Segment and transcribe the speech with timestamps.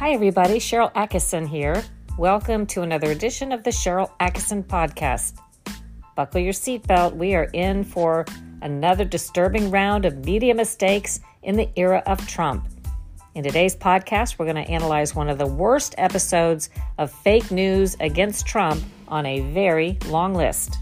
[0.00, 0.58] Hi, everybody.
[0.58, 1.84] Sharyl Attkisson here.
[2.16, 5.36] Welcome to another edition of the Sharyl Attkisson podcast.
[6.16, 7.14] Buckle your seatbelt.
[7.14, 8.24] We are in for
[8.62, 12.66] another disturbing round of media mistakes in the era of Trump.
[13.34, 17.94] In today's podcast, we're going to analyze one of the worst episodes of fake news
[18.00, 20.78] against Trump on a very long list.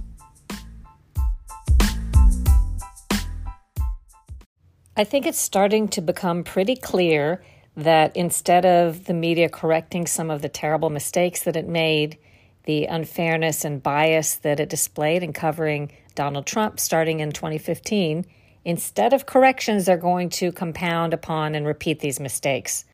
[4.97, 7.43] I think it's starting to become pretty clear
[7.79, 12.19] that instead of the media correcting some of the terrible mistakes that it made,
[12.65, 18.27] the unfairness and bias that it displayed in covering Donald Trump starting in 2015,
[18.65, 22.85] instead of corrections, they're going to compound upon and repeat these mistakes.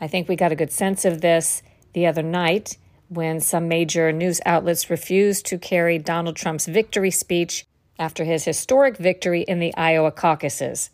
[0.00, 1.62] I think we got a good sense of this
[1.92, 2.78] the other night
[3.10, 7.66] when some major news outlets refused to carry Donald Trump's victory speech
[7.98, 10.88] after his historic victory in the Iowa caucuses.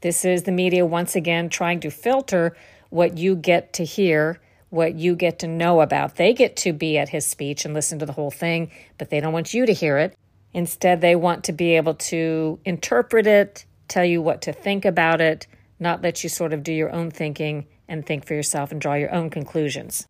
[0.00, 2.56] This is the media once again trying to filter
[2.90, 6.16] what you get to hear, what you get to know about.
[6.16, 9.20] They get to be at his speech and listen to the whole thing, but they
[9.20, 10.16] don't want you to hear it.
[10.52, 15.20] Instead, they want to be able to interpret it, tell you what to think about
[15.20, 15.46] it,
[15.78, 18.94] not let you sort of do your own thinking and think for yourself and draw
[18.94, 20.06] your own conclusions.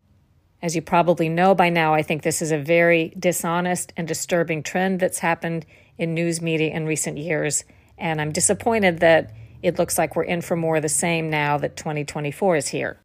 [0.62, 4.62] As you probably know by now, I think this is a very dishonest and disturbing
[4.62, 5.64] trend that's happened
[5.96, 7.64] in news media in recent years.
[7.96, 11.58] And I'm disappointed that it looks like we're in for more of the same now
[11.58, 13.00] that 2024 is here.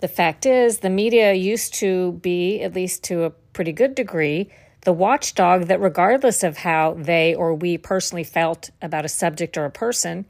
[0.00, 4.50] The fact is, the media used to be, at least to a pretty good degree,
[4.82, 9.64] the watchdog that, regardless of how they or we personally felt about a subject or
[9.64, 10.24] a person,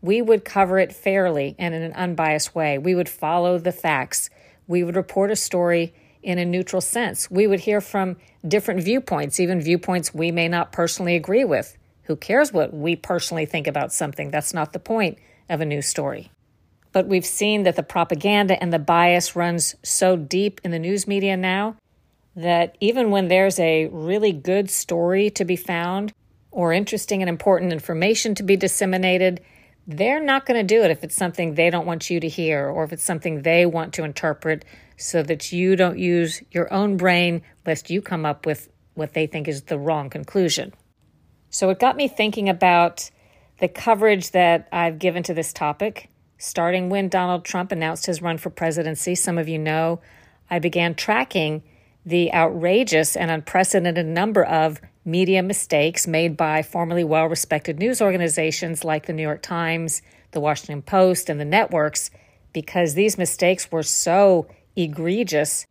[0.00, 2.78] we would cover it fairly and in an unbiased way.
[2.78, 4.30] We would follow the facts.
[4.66, 7.30] We would report a story in a neutral sense.
[7.30, 11.76] We would hear from different viewpoints, even viewpoints we may not personally agree with.
[12.04, 14.30] Who cares what we personally think about something?
[14.30, 16.30] That's not the point of a news story.
[16.92, 21.06] But we've seen that the propaganda and the bias runs so deep in the news
[21.06, 21.76] media now
[22.34, 26.12] that even when there's a really good story to be found
[26.50, 29.40] or interesting and important information to be disseminated,
[29.86, 32.68] they're not going to do it if it's something they don't want you to hear
[32.68, 34.64] or if it's something they want to interpret
[34.96, 39.26] so that you don't use your own brain lest you come up with what they
[39.26, 40.72] think is the wrong conclusion.
[41.50, 43.10] So it got me thinking about
[43.58, 46.08] the coverage that I've given to this topic.
[46.38, 50.00] Starting when Donald Trump announced his run for presidency, some of you know,
[50.48, 51.62] I began tracking
[52.06, 58.84] the outrageous and unprecedented number of media mistakes made by formerly well respected news organizations
[58.84, 60.00] like the New York Times,
[60.30, 62.10] the Washington Post, and the networks,
[62.52, 64.46] because these mistakes were so
[64.76, 65.66] egregious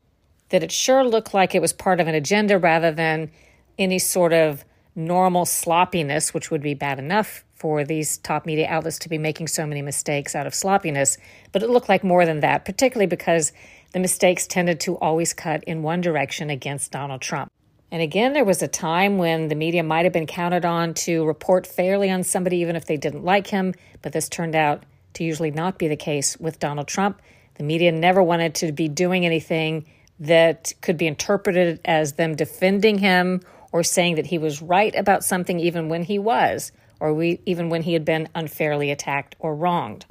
[0.50, 3.32] that it sure looked like it was part of an agenda rather than
[3.78, 4.64] any sort of
[4.96, 9.48] normal sloppiness, which would be bad enough for these top media outlets to be making
[9.48, 11.18] so many mistakes out of sloppiness.
[11.52, 13.52] But it looked like more than that, particularly because
[13.92, 17.52] the mistakes tended to always cut in one direction against Donald Trump.
[17.92, 21.26] And again, there was a time when the media might have been counted on to
[21.26, 24.84] report fairly on somebody, even if they didn't like him, but this turned out
[25.14, 27.20] to usually not be the case with Donald Trump.
[27.56, 29.86] The media never wanted to be doing anything
[30.20, 33.42] that could be interpreted as them defending him
[33.72, 37.70] or saying that he was right about something even when he was, or we, even
[37.70, 40.06] when he had been unfairly attacked or wronged.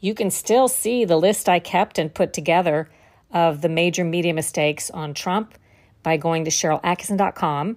[0.00, 2.90] You can still see the list I kept and put together
[3.32, 5.54] of the major media mistakes on Trump
[6.02, 7.76] by going to SharylAttkisson.com.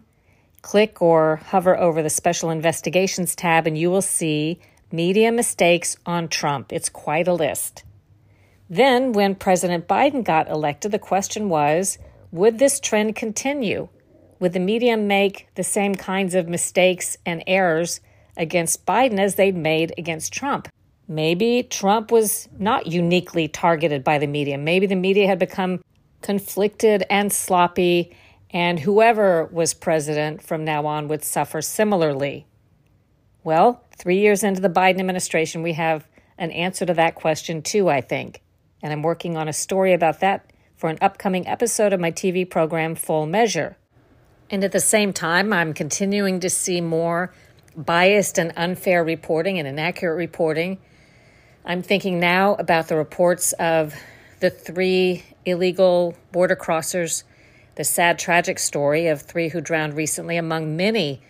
[0.62, 4.60] Click or hover over the Special Investigations tab, and you will see
[4.92, 6.74] media mistakes on Trump.
[6.74, 7.84] It's quite a list.
[8.70, 12.00] Then, when President Biden got elected, the question was
[12.32, 13.88] would this trend continue?
[14.46, 18.00] Would the media make the same kinds of mistakes and errors
[18.38, 20.68] against Biden as they'd made against Trump?
[21.08, 24.60] Maybe Trump was not uniquely targeted by the media.
[24.60, 25.82] Maybe the media had become
[26.22, 28.16] conflicted and sloppy,
[28.52, 32.46] and whoever was president from now on would suffer similarly.
[33.44, 37.90] Well, three years into the Biden administration, we have an answer to that question, too,
[37.90, 38.44] I think.
[38.84, 42.48] And I'm working on a story about that for an upcoming episode of my TV
[42.48, 43.78] program, Full Measure.
[44.50, 47.34] And at the same time, I'm continuing to see more
[47.76, 50.78] biased and unfair reporting and inaccurate reporting.
[51.66, 53.96] I'm thinking now about the reports of
[54.40, 57.24] the three illegal border crossers,
[57.76, 61.22] the sad, tragic story of three who drowned recently, among many,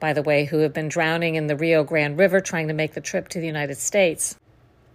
[0.00, 2.94] by the way, who have been drowning in the Rio Grande River trying to make
[2.94, 4.36] the trip to the United States.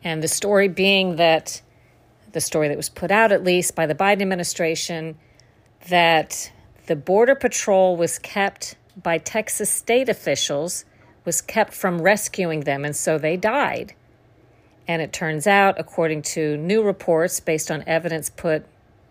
[0.04, 1.62] And the story being that
[2.32, 5.18] the story that was put out, at least by the Biden administration,
[5.90, 6.52] that
[6.88, 10.86] the Border Patrol was kept by Texas state officials,
[11.26, 13.94] was kept from rescuing them, and so they died.
[14.88, 18.66] And it turns out, according to new reports based on evidence put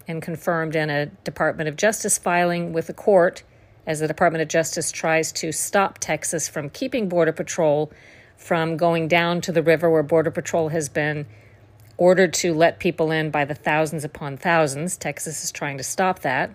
[0.09, 3.43] and confirmed in a Department of Justice filing with the court
[3.87, 7.93] as the Department of Justice tries to stop Texas from keeping Border Patrol
[8.39, 11.27] from going down to the river where Border Patrol has been
[11.99, 14.97] ordered to let people in by the thousands upon thousands.
[14.97, 16.51] Texas is trying to stop that.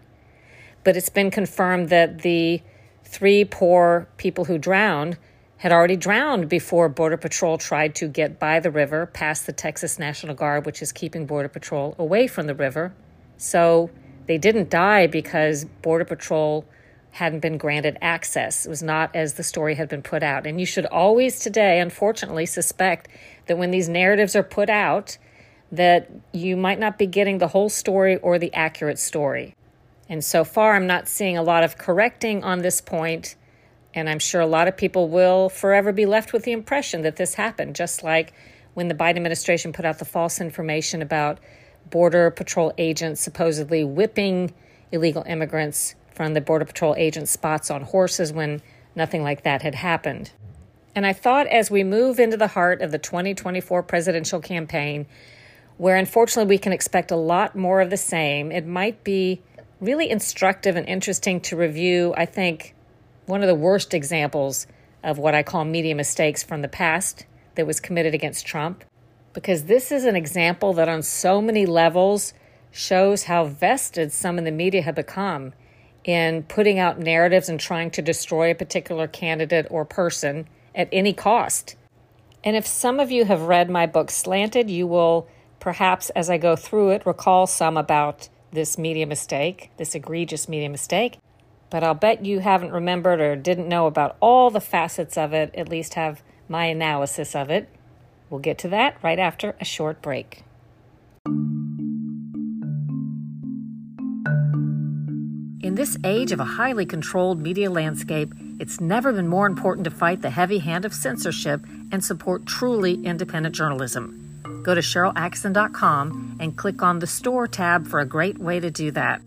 [0.83, 2.61] But it's been confirmed that the
[3.03, 5.17] three poor people who drowned
[5.57, 9.99] had already drowned before Border Patrol tried to get by the river past the Texas
[9.99, 12.93] National Guard, which is keeping Border Patrol away from the river.
[13.37, 13.91] So
[14.25, 16.65] they didn't die because Border Patrol
[17.11, 18.65] hadn't been granted access.
[18.65, 20.47] It was not as the story had been put out.
[20.47, 23.07] And you should always today, unfortunately, suspect
[23.47, 25.17] that when these narratives are put out,
[25.71, 29.55] that you might not be getting the whole story or the accurate story.
[30.11, 33.37] And so far, I'm not seeing a lot of correcting on this point
[33.93, 37.15] and I'm sure a lot of people will forever be left with the impression that
[37.15, 38.33] this happened, just like
[38.73, 41.39] when the Biden administration put out the false information about
[41.89, 44.53] Border Patrol agents supposedly whipping
[44.91, 48.61] illegal immigrants from the Border Patrol agent spots on horses when
[48.95, 50.31] nothing like that had happened.
[50.93, 55.05] And I thought as we move into the heart of the 2024 presidential campaign,
[55.77, 59.41] where unfortunately we can expect a lot more of the same, it might be
[59.81, 62.75] really instructive and interesting to review, I think,
[63.25, 64.67] one of the worst examples
[65.03, 67.25] of what I call media mistakes from the past
[67.55, 68.83] that was committed against Trump,
[69.33, 72.33] because this is an example that on so many levels
[72.69, 75.53] shows how vested some in the media have become
[76.03, 81.13] in putting out narratives and trying to destroy a particular candidate or person at any
[81.13, 81.75] cost.
[82.43, 85.27] And if some of you have read my book Slanted, you will
[85.59, 90.69] perhaps, as I go through it, recall some about this media mistake, this egregious media
[90.69, 91.17] mistake
[91.71, 95.55] but I'll bet you haven't remembered or didn't know about all the facets of it,
[95.55, 97.69] at least have my analysis of it.
[98.29, 100.43] We'll get to that right after a short break.
[105.63, 109.91] In this age of a highly controlled media landscape, it's never been more important to
[109.91, 114.20] fight the heavy hand of censorship and support truly independent journalism.
[114.63, 118.91] Go to SharylAttkisson.com and click on the Store tab for a great way to do
[118.91, 119.21] that.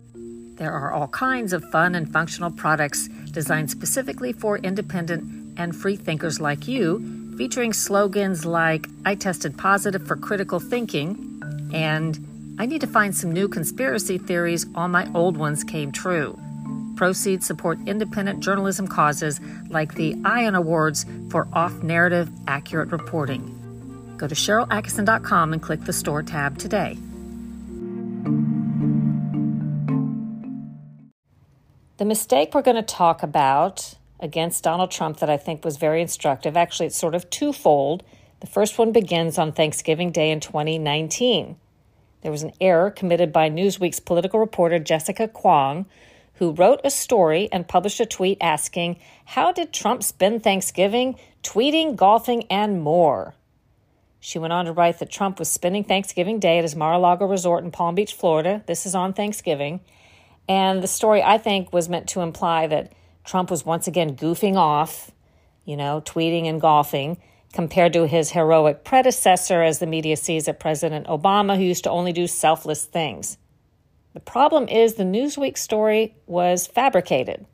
[0.55, 5.95] There are all kinds of fun and functional products designed specifically for independent and free
[5.97, 12.17] thinkers like you, featuring slogans like I tested positive for critical thinking and
[12.57, 16.39] I need to find some new conspiracy theories, all my old ones came true.
[16.95, 23.54] Proceeds support independent journalism causes like the ION Awards for off narrative, accurate reporting.
[24.17, 26.97] Go to SharylAttkisson.com and click the Store tab today.
[31.97, 36.01] The mistake we're going to talk about against Donald Trump that I think was very
[36.01, 38.03] instructive, actually, it's sort of twofold.
[38.41, 41.55] The first one begins on Thanksgiving Day in 2019.
[42.21, 45.85] There was an error committed by Newsweek's political reporter Jessica Kwong,
[46.35, 51.17] who wrote a story and published a tweet asking, How did Trump spend Thanksgiving?
[51.43, 53.35] Tweeting, golfing, and more.
[54.25, 56.97] She went on to write that Trump was spending Thanksgiving Day at his Mar a
[56.97, 58.63] Lago resort in Palm Beach, Florida.
[58.65, 59.81] This is on Thanksgiving
[60.47, 62.93] and the story, I think, was meant to imply that
[63.23, 65.11] Trump was once again goofing off,
[65.63, 67.17] you know, tweeting and golfing,
[67.53, 71.89] compared to his heroic predecessor, as the media sees it, President Obama, who used to
[71.89, 73.37] only do selfless things.
[74.13, 77.45] The problem is the Newsweek story was fabricated.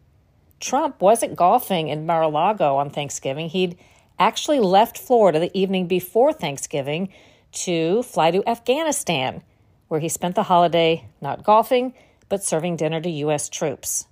[0.59, 3.49] Trump wasn't golfing in Mar a Lago on Thanksgiving.
[3.49, 3.77] He'd
[4.21, 7.09] actually left Florida the evening before Thanksgiving
[7.51, 9.41] to fly to Afghanistan,
[9.87, 11.93] where he spent the holiday not golfing
[12.29, 13.49] but serving dinner to U.S.
[13.49, 14.07] troops.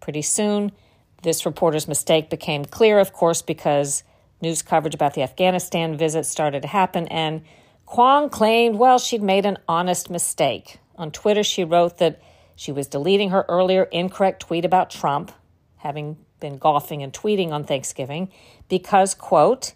[0.00, 0.72] Pretty soon,
[1.22, 4.02] this reporter's mistake became clear, of course, because
[4.42, 7.42] news coverage about the Afghanistan visit started to happen, and
[7.86, 10.78] Kwong claimed, well, she'd made an honest mistake.
[10.96, 12.20] On Twitter, she wrote that
[12.56, 15.32] she was deleting her earlier incorrect tweet about Trump,
[15.76, 18.30] having been golfing and tweeting on Thanksgiving,
[18.68, 19.74] because, quote,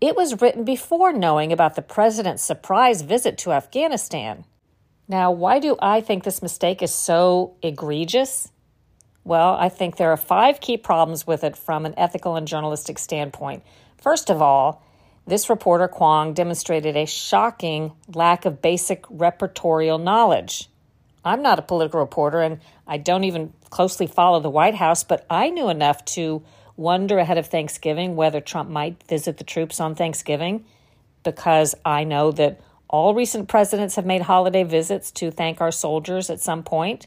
[0.00, 4.44] it was written before knowing about the president's surprise visit to Afghanistan.
[5.08, 8.50] Now, why do I think this mistake is so egregious?
[9.24, 12.98] Well, I think there are five key problems with it from an ethical and journalistic
[12.98, 13.62] standpoint.
[13.96, 14.82] First of all,
[15.26, 20.68] this reporter Kwong demonstrated a shocking lack of basic reportorial knowledge.
[21.24, 25.26] I'm not a political reporter and I don't even closely follow the White House, but
[25.28, 26.42] I knew enough to
[26.76, 30.64] wonder ahead of Thanksgiving whether Trump might visit the troops on Thanksgiving
[31.24, 36.30] because I know that all recent presidents have made holiday visits to thank our soldiers
[36.30, 37.06] at some point.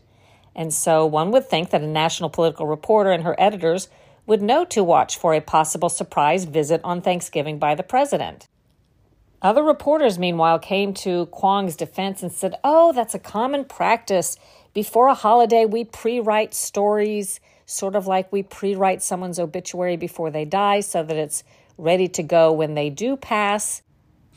[0.55, 3.87] And so one would think that a national political reporter and her editors
[4.25, 8.47] would know to watch for a possible surprise visit on Thanksgiving by the president.
[9.41, 14.37] Other reporters, meanwhile, came to Kwong's defense and said, Oh, that's a common practice.
[14.73, 19.97] Before a holiday, we pre write stories, sort of like we pre write someone's obituary
[19.97, 21.43] before they die so that it's
[21.77, 23.81] ready to go when they do pass.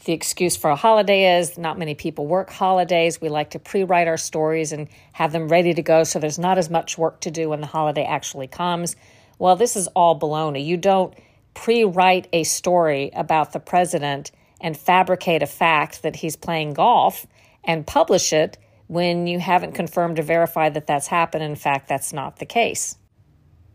[0.04, 3.20] The excuse for a holiday is not many people work holidays.
[3.20, 6.38] We like to pre write our stories and have them ready to go so there's
[6.38, 8.96] not as much work to do when the holiday actually comes.
[9.38, 10.64] Well, this is all baloney.
[10.64, 11.14] You don't
[11.52, 17.26] pre write a story about the president and fabricate a fact that he's playing golf
[17.64, 21.44] and publish it when you haven't confirmed or verified that that's happened.
[21.44, 22.96] In fact, that's not the case.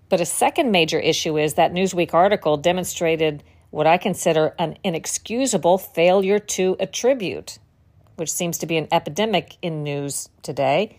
[0.09, 5.77] But a second major issue is that Newsweek article demonstrated what I consider an inexcusable
[5.77, 7.59] failure to attribute,
[8.15, 10.97] which seems to be an epidemic in news today.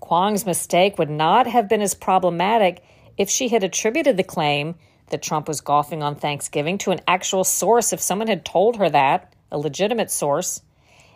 [0.00, 2.84] Kwong's mistake would not have been as problematic
[3.16, 4.74] if she had attributed the claim
[5.10, 8.90] that Trump was golfing on Thanksgiving to an actual source, if someone had told her
[8.90, 10.60] that, a legitimate source,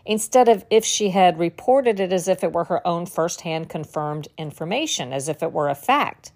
[0.08, 4.26] instead of if she had reported it as if it were her own firsthand confirmed
[4.38, 6.32] information, as if it were a fact.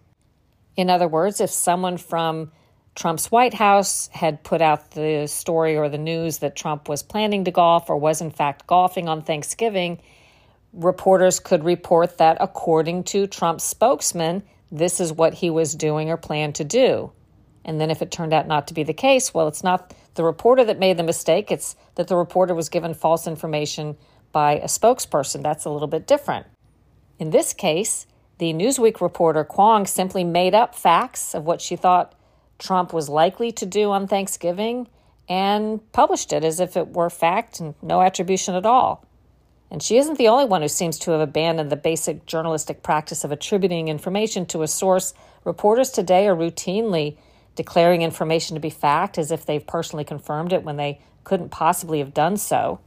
[0.76, 2.52] In other words, if someone from
[2.94, 7.44] Trump's White House had put out the story or the news that Trump was planning
[7.44, 10.02] to golf or was in fact golfing on Thanksgiving,
[10.74, 16.18] reporters could report that according to Trump's spokesman, this is what he was doing or
[16.18, 17.10] planned to do.
[17.64, 20.24] And then if it turned out not to be the case, well, it's not the
[20.24, 23.96] reporter that made the mistake, it's that the reporter was given false information
[24.32, 25.42] by a spokesperson.
[25.42, 26.46] That's a little bit different.
[27.18, 28.06] In this case,
[28.38, 32.14] the Newsweek reporter Kwong simply made up facts of what she thought
[32.58, 34.88] Trump was likely to do on Thanksgiving
[35.28, 39.06] and published it as if it were fact and no attribution at all.
[39.70, 43.24] And she isn't the only one who seems to have abandoned the basic journalistic practice
[43.24, 45.14] of attributing information to a source.
[45.44, 47.16] Reporters today are routinely
[47.54, 51.98] declaring information to be fact as if they've personally confirmed it when they couldn't possibly
[51.98, 52.80] have done so.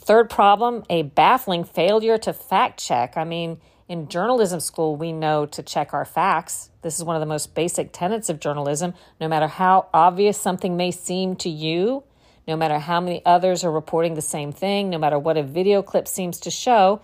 [0.00, 3.16] Third problem, a baffling failure to fact check.
[3.16, 3.58] I mean,
[3.88, 6.70] in journalism school, we know to check our facts.
[6.82, 8.94] This is one of the most basic tenets of journalism.
[9.20, 12.04] No matter how obvious something may seem to you,
[12.48, 15.82] no matter how many others are reporting the same thing, no matter what a video
[15.82, 17.00] clip seems to show,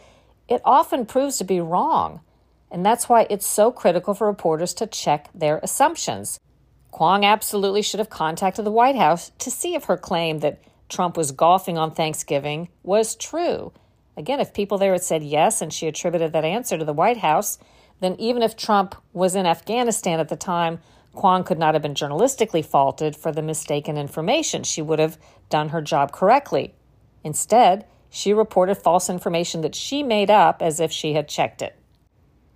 [0.48, 2.20] it often proves to be wrong.
[2.70, 6.38] And that's why it's so critical for reporters to check their assumptions.
[6.90, 11.16] Kwong absolutely should have contacted the White House to see if her claim that Trump
[11.16, 13.72] was golfing on Thanksgiving was true.
[14.16, 17.18] Again, if people there had said yes and she attributed that answer to the White
[17.18, 17.58] House,
[18.00, 20.80] then even if Trump was in Afghanistan at the time,
[21.14, 24.62] Kwong could not have been journalistically faulted for the mistaken information.
[24.62, 25.18] She would have
[25.50, 26.74] done her job correctly.
[27.24, 31.77] Instead, she reported false information that she made up as if she had checked it.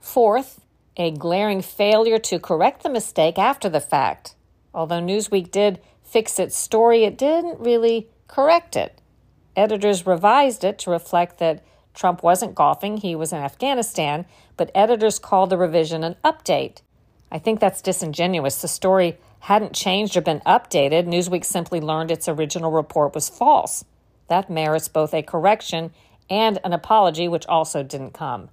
[0.03, 0.61] Fourth,
[0.97, 4.35] a glaring failure to correct the mistake after the fact.
[4.75, 9.01] Although Newsweek did fix its story, it didn't really correct it.
[9.57, 15.21] Editors revised it to reflect that Trump wasn't golfing, he was in Afghanistan, but editors
[15.21, 16.83] called the revision an update.
[17.31, 18.61] I think that's disingenuous.
[18.61, 21.07] The story hadn't changed or been updated.
[21.07, 23.85] Newsweek simply learned its original report was false.
[24.29, 25.93] That merits both a correction
[26.29, 28.51] and an apology, which also didn't come.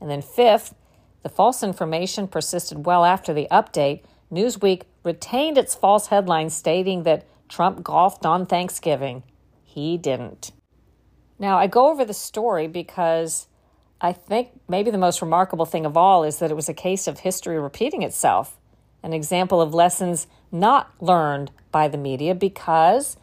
[0.00, 0.74] And then, fifth,
[1.22, 4.02] the false information persisted well after the update.
[4.32, 9.22] Newsweek retained its false headline stating that Trump golfed on Thanksgiving.
[9.64, 10.52] He didn't.
[11.38, 13.46] Now, I go over the story because
[14.00, 17.06] I think maybe the most remarkable thing of all is that it was a case
[17.06, 18.58] of history repeating itself,
[19.02, 23.16] an example of lessons not learned by the media because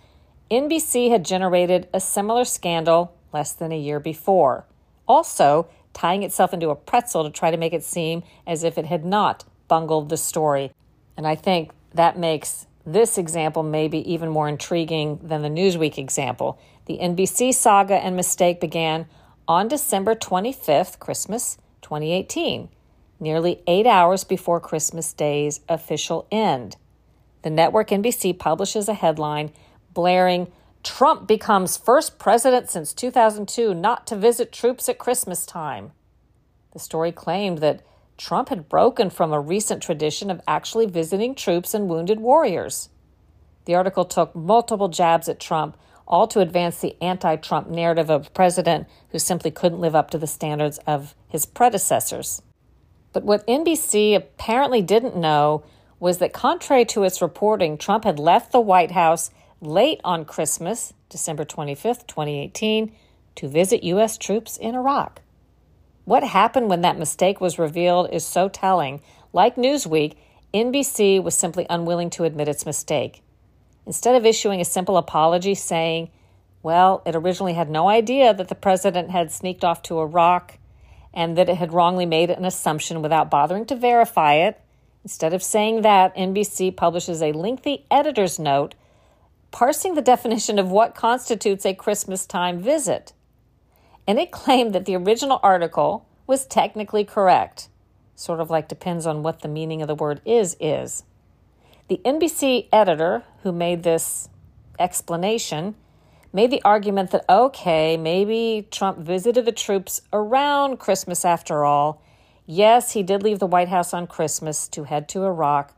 [0.50, 4.66] NBC had generated a similar scandal less than a year before.
[5.08, 8.86] Also, tying itself into a pretzel to try to make it seem as if it
[8.86, 10.72] had not bungled the story.
[11.16, 16.60] And I think that makes this example maybe even more intriguing than the Newsweek example.
[16.86, 19.06] The NBC saga and mistake began
[19.48, 22.70] on December 25th, Christmas 2018,
[23.20, 26.76] nearly eight hours before Christmas Day's official end.
[27.44, 29.52] The network NBC publishes a headline
[29.94, 30.52] blaring,
[30.84, 35.94] Trump becomes first president since 2002 not to visit troops at Christmas time.
[36.74, 37.82] The story claimed that
[38.18, 42.90] Trump had broken from a recent tradition of actually visiting troops and wounded warriors.
[43.66, 48.28] The article took multiple jabs at Trump, all to advance the anti Trump narrative of
[48.28, 52.42] a president who simply couldn't live up to the standards of his predecessors.
[53.14, 55.64] But what NBC apparently didn't know
[56.00, 59.32] was that, contrary to its reporting, Trump had left the White House
[59.66, 62.92] late on Christmas, December 25th, 2018,
[63.36, 64.18] to visit U.S.
[64.18, 65.22] troops in Iraq.
[66.06, 69.02] What happened when that mistake was revealed is so telling.
[69.32, 70.16] Like Newsweek,
[70.54, 73.22] NBC was simply unwilling to admit its mistake.
[73.86, 76.10] instead of issuing a simple apology saying,
[76.62, 80.58] well, it originally had no idea that the president had sneaked off to Iraq
[81.14, 84.60] and that it had wrongly made an assumption without bothering to verify it.
[85.04, 88.74] Instead of saying that, NBC publishes a lengthy editor's note
[89.54, 93.14] parsing the definition of what constitutes a Christmas time visit.
[94.06, 97.70] And it claimed that the original article was technically correct.
[98.16, 101.04] Sort of like depends on what the meaning of the word is, is.
[101.88, 104.28] The NBC editor who made this
[104.80, 105.76] explanation
[106.34, 112.02] made the argument that, okay, maybe Trump visited the troops around Christmas after all.
[112.48, 115.76] Yes, he did leave the White House on Christmas to head to Iraq,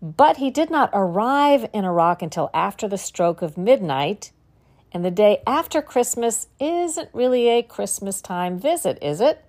[0.00, 4.32] but he did not arrive in Iraq until after the stroke of midnight.
[4.92, 9.44] And the day after Christmas isn't really a Christmas time visit, is it?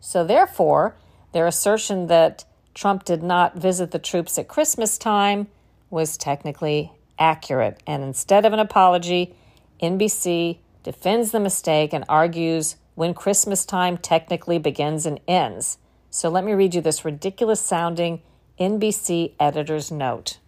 [0.00, 0.96] So, therefore,
[1.32, 2.44] their assertion that
[2.74, 5.48] Trump did not visit the troops at Christmas time
[5.90, 7.82] was technically accurate.
[7.86, 9.34] And instead of an apology,
[9.80, 15.78] NBC defends the mistake and argues when Christmas time technically begins and ends.
[16.10, 18.22] So let me read you this ridiculous sounding
[18.62, 20.38] NBC editor's note.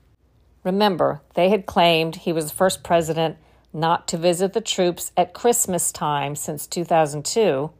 [0.64, 3.36] Remember, they had claimed he was the first president
[3.72, 7.70] not to visit the troops at Christmas time since 2002.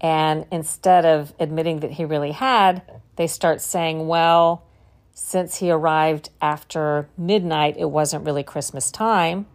[0.00, 2.82] And instead of admitting that he really had,
[3.16, 4.64] they start saying, well,
[5.12, 9.46] since he arrived after midnight, it wasn't really Christmas time.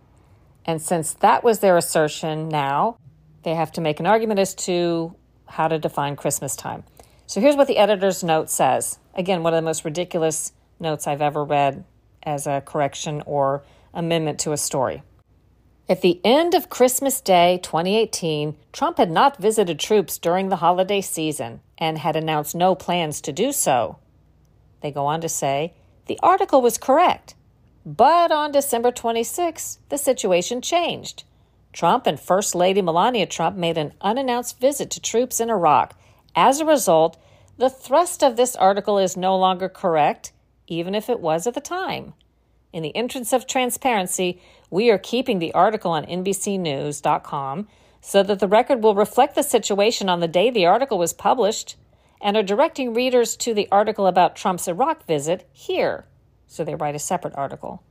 [0.65, 2.97] And since that was their assertion now,
[3.43, 5.15] they have to make an argument as to
[5.47, 6.83] how to define Christmas time.
[7.33, 8.99] So here's what the editor's note says.
[9.15, 11.83] Again, one of the most ridiculous notes I've ever read
[12.21, 15.01] as a correction or amendment to a story.
[15.89, 21.01] At the end of Christmas Day 2018, Trump had not visited troops during the holiday
[21.01, 23.97] season and had announced no plans to do so.
[24.81, 25.73] They go on to say
[26.05, 27.33] the article was correct.
[27.83, 31.23] But on December 26, the situation changed.
[31.71, 35.95] Trump and First Lady Melania Trump made an unannounced visit to troops in Iraq.
[36.35, 37.17] As a result,
[37.57, 40.31] the thrust of this article is no longer correct,
[40.67, 42.13] even if it was at the time.
[42.71, 47.67] In the interest of transparency, we are keeping the article on NBCNews.com
[48.01, 51.75] so that the record will reflect the situation on the day the article was published
[52.19, 56.05] and are directing readers to the article about Trump's Iraq visit here
[56.53, 57.81] so they write a separate article.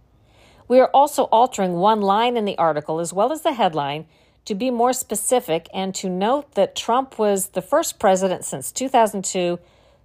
[0.69, 4.07] We are also altering one line in the article as well as the headline
[4.45, 9.59] to be more specific and to note that Trump was the first president since 2002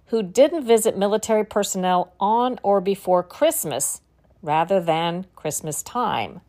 [0.06, 4.00] who didn't visit military personnel on or before Christmas
[4.42, 6.40] rather than Christmas time.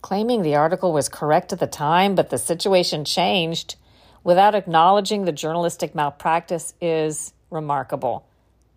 [0.00, 3.76] Claiming the article was correct at the time, but the situation changed
[4.24, 8.26] without acknowledging the journalistic malpractice is remarkable.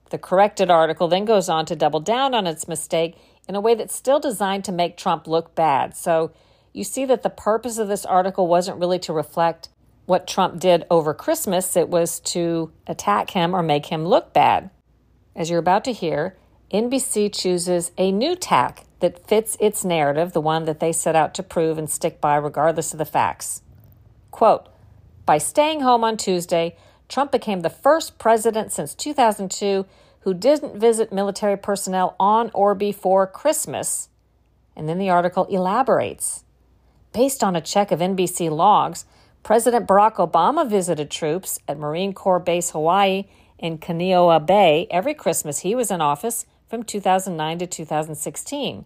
[0.10, 3.16] The corrected article then goes on to double down on its mistake
[3.48, 5.96] in a way that's still designed to make Trump look bad.
[5.96, 6.32] So
[6.76, 9.70] you see that the purpose of this article wasn't really to reflect
[10.08, 14.70] what Trump did over Christmas, it was to attack him or make him look bad.
[15.38, 16.36] As you're about to hear,
[16.74, 21.34] NBC chooses a new tack that fits its narrative, the one that they set out
[21.36, 23.62] to prove and stick by regardless of the facts.
[24.30, 24.68] Quote
[25.26, 26.76] By staying home on Tuesday,
[27.08, 29.86] Trump became the first president since 2002
[30.20, 34.10] who didn't visit military personnel on or before Christmas.
[34.76, 36.45] And then the article elaborates.
[37.16, 39.06] Based on a check of NBC logs,
[39.42, 43.24] President Barack Obama visited troops at Marine Corps Base Hawaii
[43.58, 48.84] in Kaneohe Bay every Christmas he was in office from 2009 to 2016.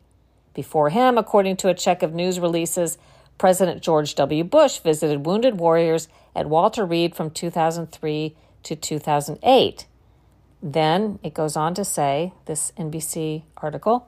[0.54, 3.00] Before him, according to a check of news releases,
[3.40, 4.44] President George W.
[4.44, 9.88] Bush visited wounded warriors at Walter Reed from 2003 to 2008.
[10.62, 14.08] Then it goes on to say, this NBC article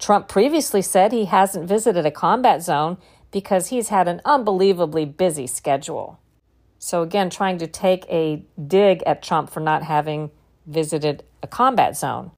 [0.00, 2.96] Trump previously said he hasn't visited a combat zone
[3.32, 6.20] because he's had an unbelievably busy schedule.
[6.78, 10.30] So, again, trying to take a dig at Trump for not having
[10.66, 12.30] visited a combat zone.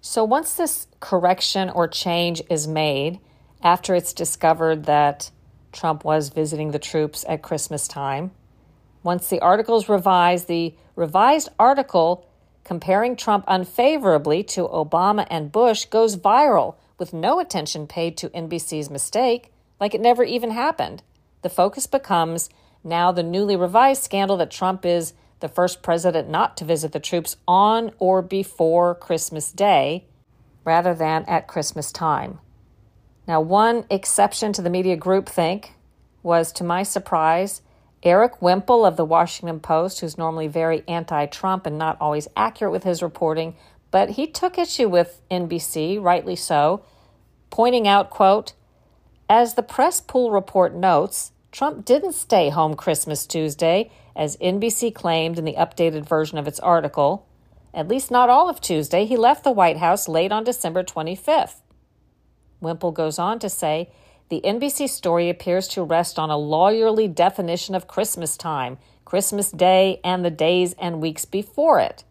[0.00, 3.20] So, once this correction or change is made,
[3.62, 5.30] after it's discovered that
[5.72, 8.32] Trump was visiting the troops at Christmas time,
[9.02, 12.26] once the article is revised, the revised article
[12.64, 18.90] comparing Trump unfavorably to Obama and Bush goes viral with no attention paid to NBC's
[18.90, 21.02] mistake, like it never even happened.
[21.42, 22.50] The focus becomes
[22.84, 27.00] now the newly revised scandal that Trump is the first president not to visit the
[27.00, 30.04] troops on or before Christmas Day
[30.64, 32.38] rather than at Christmas time.
[33.26, 35.70] Now, one exception to the media groupthink
[36.22, 37.62] was, to my surprise,
[38.02, 42.72] Erik Wemple of the Washington Post, who's normally very anti Trump and not always accurate
[42.72, 43.54] with his reporting,
[43.90, 46.82] but he took issue with NBC, rightly so,
[47.50, 48.52] pointing out, quote,
[49.30, 55.38] as the press pool report notes, Trump didn't stay home Christmas Tuesday, as NBC claimed
[55.38, 57.28] in the updated version of its article.
[57.72, 59.04] At least not all of Tuesday.
[59.04, 61.60] He left the White House late on December 25th.
[62.60, 63.92] Wemple goes on to say
[64.30, 70.00] the NBC story appears to rest on a lawyerly definition of Christmas time, Christmas Day,
[70.02, 72.02] and the days and weeks before it.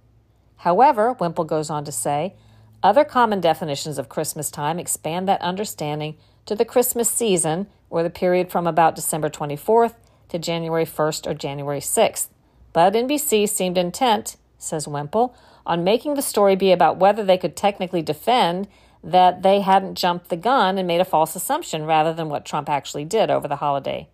[0.55, 2.35] However, Wemple goes on to say,
[2.81, 6.15] other common definitions of Christmas time expand that understanding
[6.45, 9.95] to the Christmas season, or the period from about December 24th
[10.29, 12.27] to January 1st or January 6th.
[12.73, 17.55] But NBC seemed intent, says Wemple, on making the story be about whether they could
[17.55, 18.67] technically defend
[19.03, 22.69] that they hadn't jumped the gun and made a false assumption rather than what Trump
[22.69, 24.07] actually did over the holiday.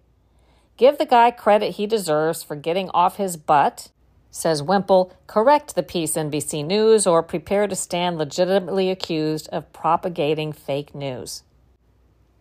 [0.78, 3.90] Give the guy credit he deserves for getting off his butt,
[4.36, 10.52] says Wemple, correct the piece NBC News or prepare to stand legitimately accused of propagating
[10.52, 11.44] fake news.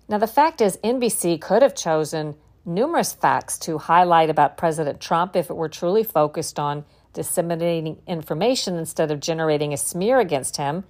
[0.08, 5.36] Now, the fact is, NBC could have chosen numerous facts to highlight about President Trump
[5.36, 10.82] if it were truly focused on disseminating information instead of generating a smear against him.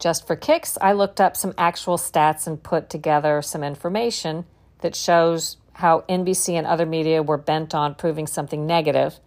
[0.00, 4.44] Just for kicks, I looked up some actual stats and put together some information
[4.80, 9.20] that shows how NBC and other media were bent on proving something negative.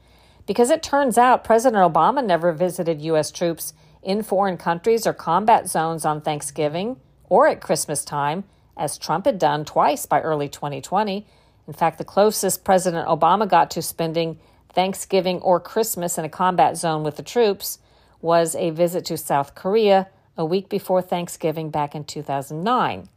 [0.52, 3.32] Because it turns out President Obama never visited U.S.
[3.32, 3.72] troops
[4.04, 6.98] in foreign countries or combat zones on Thanksgiving
[7.30, 8.44] or at Christmas time
[8.76, 11.26] as Trump had done twice by early 2020.
[11.68, 14.40] In fact, the closest President Obama got to spending
[14.74, 17.80] Thanksgiving or Christmas in a combat zone with the troops
[18.20, 23.08] was a visit to South Korea a week before Thanksgiving back in 2009.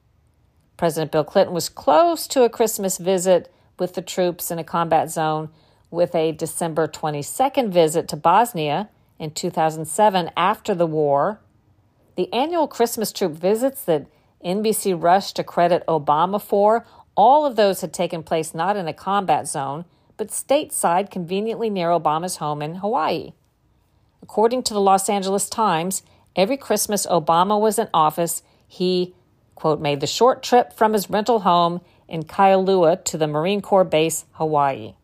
[0.76, 5.10] President Bill Clinton was close to a Christmas visit with the troops in a combat
[5.10, 5.48] zone
[5.94, 11.40] with a December 22nd visit to Bosnia in 2007 after the war.
[12.16, 14.06] The annual Christmas troop visits that
[14.44, 16.84] NBC rushed to credit Obama for,
[17.16, 19.84] all of those had taken place not in a combat zone,
[20.16, 23.32] but stateside, conveniently near Obama's home in Hawaii.
[24.22, 26.02] According to the Los Angeles Times,
[26.36, 29.14] every Christmas Obama was in office, he,
[29.54, 33.84] quote, made the short trip from his rental home in Kailua to the Marine Corps
[33.84, 34.94] base, Hawaii.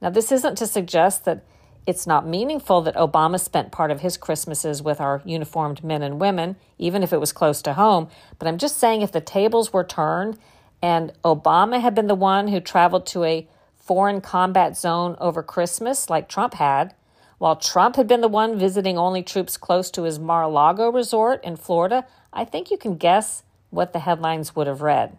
[0.00, 1.44] Now, this isn't to suggest that
[1.86, 6.20] it's not meaningful that Obama spent part of his Christmases with our uniformed men and
[6.20, 8.08] women, even if it was close to home.
[8.38, 10.38] But I'm just saying if the tables were turned
[10.82, 16.10] and Obama had been the one who traveled to a foreign combat zone over Christmas,
[16.10, 16.94] like Trump had,
[17.38, 20.90] while Trump had been the one visiting only troops close to his Mar a Lago
[20.92, 25.16] resort in Florida, I think you can guess what the headlines would have read.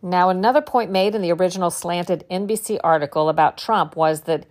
[0.00, 4.46] Now, another point made in the original slanted NBC article about Trump was that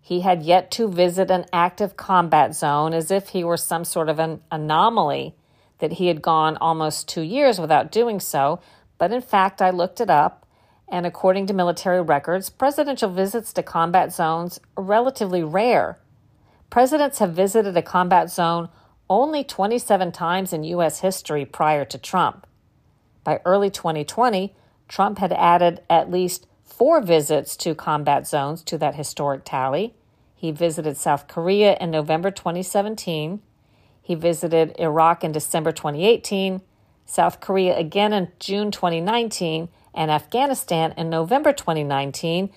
[0.00, 4.08] he had yet to visit an active combat zone as if he were some sort
[4.08, 5.34] of an anomaly,
[5.78, 8.60] that he had gone almost two years without doing so.
[8.98, 10.46] But in fact, I looked it up,
[10.88, 15.98] and according to military records, presidential visits to combat zones are relatively rare.
[16.68, 18.68] Presidents have visited a combat zone
[19.08, 21.00] only 27 times in U.S.
[21.00, 22.46] history prior to Trump.
[23.24, 24.54] By early 2020,
[24.90, 29.94] Trump had added at least four visits to combat zones to that historic tally.
[30.34, 33.40] He visited South Korea in November 2017.
[34.02, 36.60] He visited Iraq in December 2018,
[37.06, 42.50] South Korea again in June 2019, and Afghanistan in November 2019.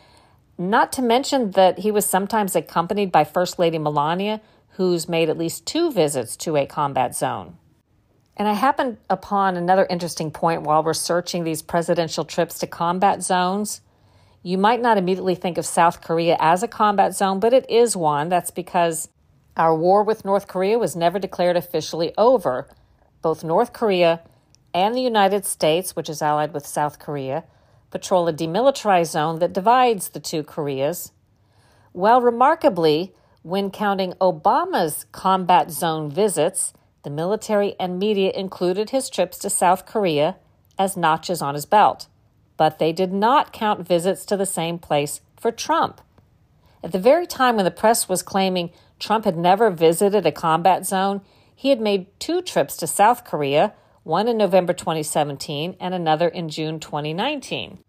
[0.58, 5.38] Not to mention that he was sometimes accompanied by First Lady Melania, who's made at
[5.38, 7.58] least two visits to a combat zone.
[8.36, 13.82] And I happened upon another interesting point while researching these presidential trips to combat zones.
[14.41, 17.96] You might not immediately think of South Korea as a combat zone, but it is
[17.96, 18.30] one.
[18.30, 19.10] That's because
[19.56, 22.67] our war with North Korea was never declared officially over.
[23.22, 24.22] Both North Korea
[24.74, 27.43] and the United States, which is allied with South Korea,
[27.91, 31.12] patrol a demilitarized zone that divides the two Koreas.
[31.93, 39.38] Well, remarkably, when counting Obama's combat zone visits, the military and media included his trips
[39.39, 40.38] to South Korea
[40.78, 42.08] as notches on his belt
[42.58, 46.02] but they did not count visits to the same place for Trump.
[46.84, 50.86] At the very time when the press was claiming Trump had never visited a combat
[50.86, 51.22] zone,
[51.56, 56.50] he had made two trips to South Korea, one in November 2017 and another in
[56.50, 57.80] June 2019.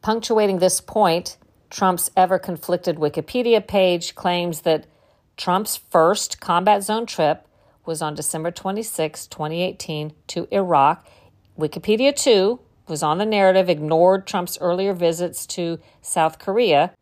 [0.00, 1.36] Punctuating this point,
[1.70, 4.86] Trump's ever conflicted Wikipedia page claims that
[5.36, 7.46] Trump's first combat zone trip
[7.84, 11.06] was on December 26, 2018, to Iraq.
[11.58, 16.92] Wikipedia, too, was on the narrative, ignored Trump's earlier visits to South Korea.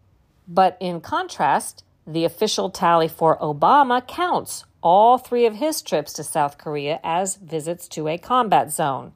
[0.48, 6.24] But in contrast, the official tally for Obama counts all three of his trips to
[6.24, 9.12] South Korea as visits to a combat zone.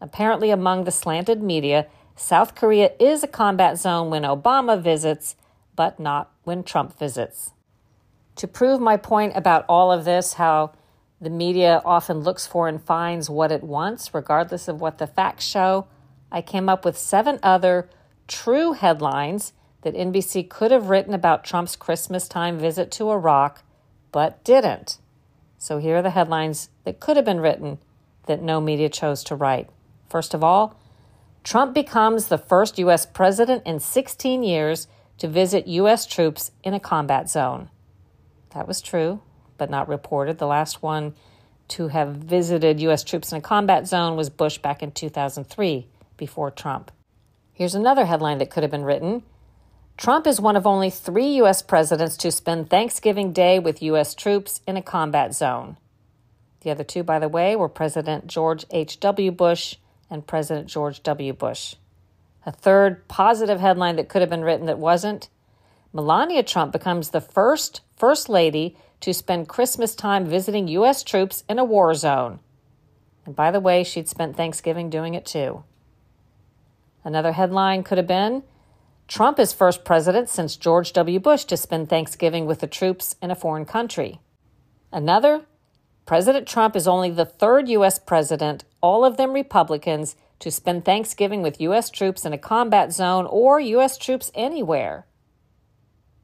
[0.00, 5.36] Apparently, among the slanted media, South Korea is a combat zone when Obama visits,
[5.76, 7.52] but not when Trump visits.
[8.36, 10.72] To prove my point about all of this, how
[11.20, 15.44] the media often looks for and finds what it wants, regardless of what the facts
[15.44, 15.86] show,
[16.32, 17.88] I came up with seven other
[18.26, 19.52] true headlines
[19.82, 23.62] that NBC could have written about Trump's Christmas time visit to Iraq,
[24.12, 24.98] but didn't.
[25.58, 27.78] So here are the headlines that could have been written
[28.26, 29.68] that no media chose to write.
[30.08, 30.80] First of all,
[31.42, 33.06] Trump becomes the first U.S.
[33.06, 34.86] president in 16 years
[35.18, 36.06] to visit U.S.
[36.06, 37.70] troops in a combat zone.
[38.54, 39.20] That was true,
[39.60, 40.38] but not reported.
[40.38, 41.14] The last one
[41.68, 43.04] to have visited U.S.
[43.04, 46.90] troops in a combat zone was Bush back in 2003, before Trump.
[47.52, 49.22] Here's another headline that could have been written
[49.98, 51.60] Trump is one of only three U.S.
[51.60, 54.14] presidents to spend Thanksgiving Day with U.S.
[54.14, 55.76] troops in a combat zone.
[56.62, 59.30] The other two, by the way, were President George H.W.
[59.30, 59.76] Bush
[60.08, 61.34] and President George W.
[61.34, 61.74] Bush.
[62.46, 65.28] A third positive headline that could have been written that wasn't
[65.92, 71.02] Melania Trump becomes the first First Lady to spend Christmas time visiting U.S.
[71.02, 72.40] troops in a war zone.
[73.24, 75.64] And by the way, she'd spent Thanksgiving doing it too.
[77.04, 78.42] Another headline could have been
[79.08, 81.18] Trump is first president since George W.
[81.18, 84.20] Bush to spend Thanksgiving with the troops in a foreign country.
[84.92, 85.46] Another,
[86.06, 87.98] President Trump is only the third U.S.
[87.98, 91.90] president, all of them Republicans, to spend Thanksgiving with U.S.
[91.90, 93.98] troops in a combat zone or U.S.
[93.98, 95.06] troops anywhere.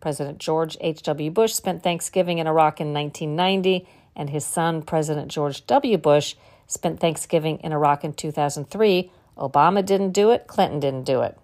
[0.06, 1.32] President George H.W.
[1.32, 5.98] Bush spent Thanksgiving in Iraq in 1990, and his son, President George W.
[5.98, 6.36] Bush,
[6.68, 9.10] spent Thanksgiving in Iraq in 2003.
[9.36, 11.36] Obama didn't do it, Clinton didn't do it.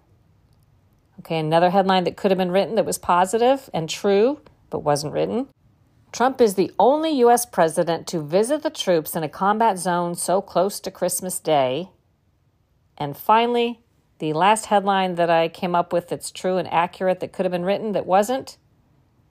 [1.19, 5.11] Okay, another headline that could have been written that was positive and true, but wasn't
[5.11, 5.49] written.
[6.13, 7.45] Trump is the only U.S.
[7.45, 11.89] president to visit the troops in a combat zone so close to Christmas Day.
[12.97, 13.82] And finally,
[14.23, 17.51] the last headline that I came up with that's true and accurate that could have
[17.51, 18.55] been written that wasn't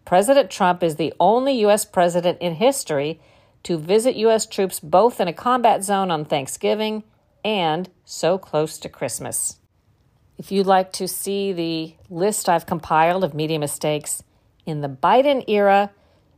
[0.05, 1.87] President Trump is the only U.S.
[1.87, 3.19] president in history
[3.63, 4.45] to visit U.S.
[4.45, 7.05] troops both in a combat zone on Thanksgiving
[7.43, 9.61] and so close to Christmas.
[10.37, 14.23] If you'd like to see the list I've compiled of media mistakes
[14.67, 15.91] in the Biden era,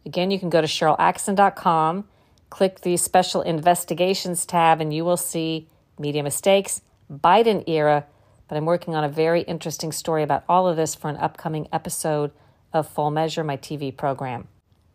[0.06, 2.04] again, you can go to SharylAttkisson.com,
[2.50, 8.06] click the Special Investigations tab, and you will see media mistakes, Biden era.
[8.48, 11.68] But I'm working on a very interesting story about all of this for an upcoming
[11.72, 12.30] episode
[12.72, 14.48] of Full Measure, my TV program.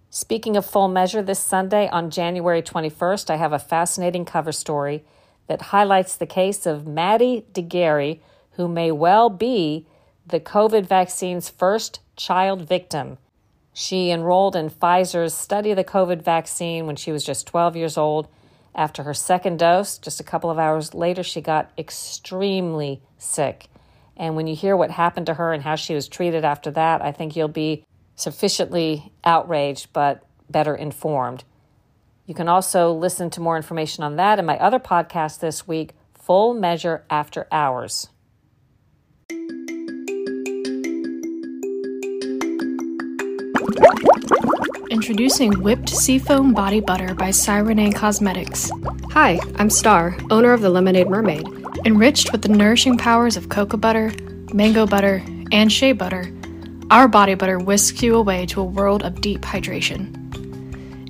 [0.10, 5.04] Speaking of Full Measure, this Sunday on January 21st, I have a fascinating cover story
[5.48, 8.20] that highlights the case of Maddie de Garay
[8.60, 9.88] who may well be
[10.28, 13.18] the COVID vaccine's first child victim.
[13.74, 17.98] She enrolled in Pfizer's study of the COVID vaccine when she was just 12 years
[17.98, 18.28] old.
[18.80, 23.68] After her second dose, just a couple of hours later, she got extremely sick.
[24.16, 27.02] And when you hear what happened to her and how she was treated after that,
[27.02, 27.84] I think you'll be
[28.16, 31.44] sufficiently outraged but better informed.
[32.26, 35.92] You can also listen to more information on that in my other podcast this week,
[36.14, 38.08] Full Measure After Hours.
[44.90, 48.72] Introducing Whipped Seafoam Body Butter by Cyrene Cosmetics.
[49.12, 51.48] Hi, I'm Star, owner of the Lemonade Mermaid.
[51.86, 54.12] Enriched with the nourishing powers of cocoa butter,
[54.52, 56.34] mango butter, and shea butter,
[56.90, 60.16] our body butter whisks you away to a world of deep hydration.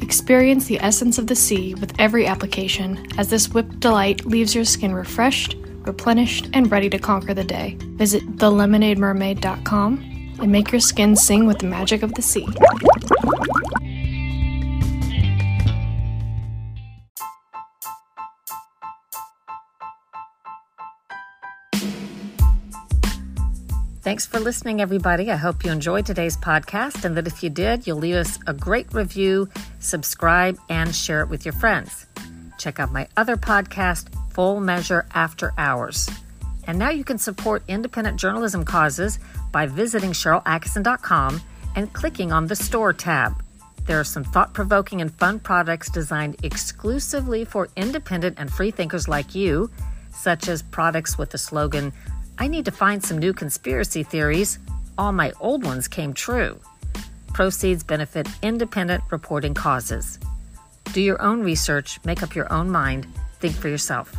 [0.04, 4.66] Experience the essence of the sea with every application as this whipped delight leaves your
[4.66, 7.78] skin refreshed, replenished, and ready to conquer the day.
[7.80, 12.48] Visit thelemonademermaid.com and make your skin sing with the magic of the sea.
[24.10, 25.30] Thanks for listening, everybody.
[25.30, 28.56] I hope you enjoyed today's podcast and that if you did, you'll leave us a
[28.56, 32.08] great review, subscribe, and share it with your friends.
[32.58, 36.10] Check out my other podcast, Full Measure After Hours.
[36.66, 39.20] And now you can support independent journalism causes
[39.52, 41.40] by visiting SharylAttkisson.com
[41.76, 43.44] and clicking on the Store tab.
[43.86, 49.08] There are some thought provoking and fun products designed exclusively for independent and free thinkers
[49.08, 49.70] like you,
[50.12, 51.94] such as products with the slogan,
[52.42, 54.60] I need to find some new conspiracy theories.
[54.98, 56.58] All my old ones came true.
[57.34, 60.18] Proceeds benefit independent reporting causes.
[60.94, 63.08] Do your own research, make up your own mind,
[63.42, 64.16] think for yourself.